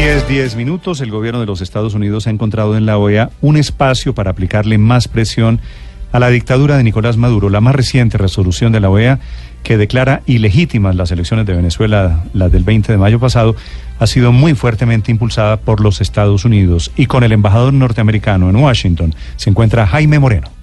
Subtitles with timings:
[0.00, 1.02] 10, 10 minutos.
[1.02, 4.78] El gobierno de los Estados Unidos ha encontrado en la OEA un espacio para aplicarle
[4.78, 5.60] más presión
[6.10, 7.50] a la dictadura de Nicolás Maduro.
[7.50, 9.18] La más reciente resolución de la OEA
[9.62, 13.56] que declara ilegítimas las elecciones de Venezuela, las del 20 de mayo pasado,
[13.98, 16.90] ha sido muy fuertemente impulsada por los Estados Unidos.
[16.96, 20.59] Y con el embajador norteamericano en Washington se encuentra Jaime Moreno.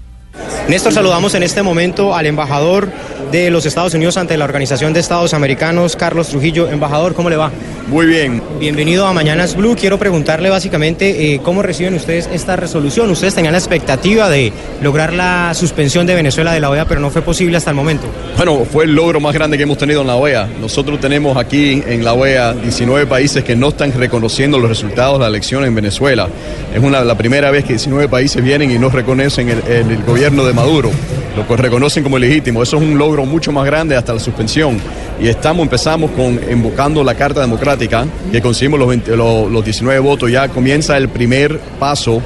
[0.67, 2.89] Néstor, saludamos en este momento al embajador
[3.31, 6.69] de los Estados Unidos ante la Organización de Estados Americanos, Carlos Trujillo.
[6.69, 7.51] Embajador, ¿cómo le va?
[7.87, 8.41] Muy bien.
[8.59, 9.75] Bienvenido a Mañanas Blue.
[9.79, 13.09] Quiero preguntarle básicamente eh, cómo reciben ustedes esta resolución.
[13.09, 17.09] Ustedes tenían la expectativa de lograr la suspensión de Venezuela de la OEA, pero no
[17.09, 18.07] fue posible hasta el momento.
[18.35, 20.49] Bueno, fue el logro más grande que hemos tenido en la OEA.
[20.59, 25.23] Nosotros tenemos aquí en la OEA 19 países que no están reconociendo los resultados de
[25.23, 26.27] la elección en Venezuela.
[26.73, 30.03] Es una, la primera vez que 19 países vienen y no reconocen el, el, el
[30.03, 30.91] gobierno de Maduro,
[31.37, 32.61] lo que reconocen como legítimo.
[32.61, 34.77] Eso es un logro mucho más grande hasta la suspensión.
[35.21, 39.99] Y estamos, empezamos con invocando la Carta Democrática, que conseguimos los, 20, los, los 19
[39.99, 40.29] votos.
[40.29, 42.21] Ya comienza el primer paso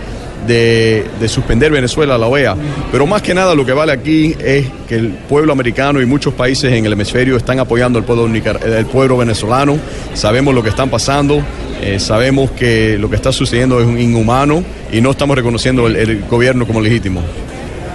[0.47, 2.55] de, de, suspender Venezuela a la OEA.
[2.91, 6.33] Pero más que nada lo que vale aquí es que el pueblo americano y muchos
[6.33, 9.77] países en el hemisferio están apoyando al pueblo, el pueblo venezolano.
[10.15, 11.39] Sabemos lo que están pasando,
[11.83, 16.23] eh, sabemos que lo que está sucediendo es un inhumano y no estamos reconociendo el
[16.27, 17.21] gobierno como legítimo.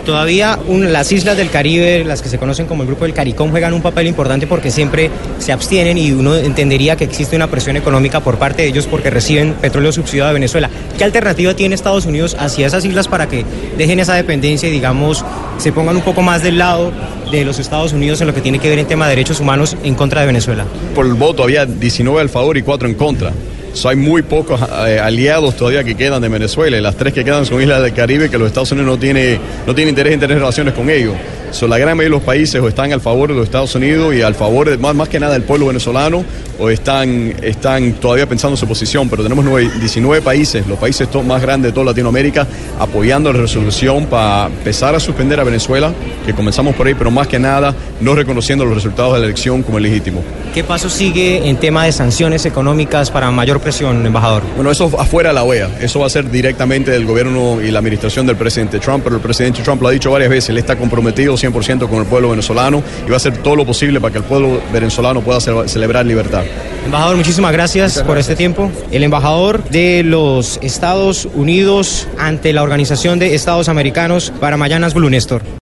[0.07, 3.75] Todavía las islas del Caribe, las que se conocen como el Grupo del CARICOM, juegan
[3.75, 8.21] un papel importante porque siempre se abstienen y uno entendería que existe una presión económica
[8.21, 10.71] por parte de ellos porque reciben petróleo subsidiado de Venezuela.
[10.97, 13.45] ¿Qué alternativa tiene Estados Unidos hacia esas islas para que
[13.77, 15.25] dejen esa dependencia y, digamos,
[15.59, 16.93] se pongan un poco más del lado
[17.33, 19.77] de los Estados Unidos en lo que tiene que ver en tema de derechos humanos
[19.83, 20.67] en contra de Venezuela?
[20.95, 23.33] Por el voto había 19 al favor y 4 en contra.
[23.77, 27.45] So, hay muy pocos eh, aliados todavía que quedan de Venezuela las tres que quedan
[27.45, 30.39] son islas del Caribe que los Estados Unidos no tiene, no tiene interés en tener
[30.39, 31.15] relaciones con ellos.
[31.51, 34.15] So, la gran mayoría de los países o están al favor de los Estados Unidos
[34.15, 36.25] y al favor de, más, más que nada del pueblo venezolano
[36.59, 41.09] o están, están todavía pensando en su posición, pero tenemos 9, 19 países, los países
[41.25, 42.47] más grandes de toda Latinoamérica,
[42.79, 45.93] apoyando la resolución para empezar a suspender a Venezuela,
[46.25, 49.63] que comenzamos por ahí, pero más que nada no reconociendo los resultados de la elección
[49.63, 50.23] como legítimos.
[50.55, 54.43] ¿Qué paso sigue en tema de sanciones económicas para mayor presión, embajador?
[54.55, 57.79] Bueno, eso afuera de la OEA, eso va a ser directamente del gobierno y la
[57.79, 60.77] administración del presidente Trump, pero el presidente Trump lo ha dicho varias veces, él está
[60.77, 64.19] comprometido 100% con el pueblo venezolano y va a hacer todo lo posible para que
[64.19, 66.45] el pueblo venezolano pueda celebrar libertad.
[66.85, 68.71] Embajador, muchísimas gracias, gracias por este tiempo.
[68.91, 75.11] El embajador de los Estados Unidos ante la Organización de Estados Americanos para Mayanas Blue,
[75.11, 75.43] Néstor.